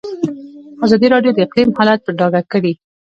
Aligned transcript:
ازادي 0.85 1.07
راډیو 1.13 1.35
د 1.35 1.39
اقلیم 1.45 1.69
حالت 1.77 1.99
په 2.03 2.11
ډاګه 2.19 2.41
کړی. 2.51 2.73